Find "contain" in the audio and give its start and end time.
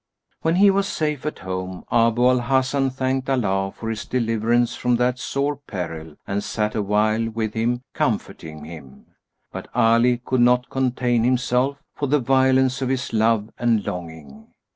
10.71-11.23